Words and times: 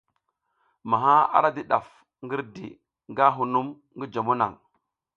Maha 0.89 1.15
ara 1.37 1.49
di 1.55 1.61
ɗaf 1.69 1.87
ngirdi 2.25 2.67
nga 3.11 3.25
hunum 3.35 3.67
ngi 3.95 4.05
jomo 4.13 4.33
naŋ. 4.39 4.53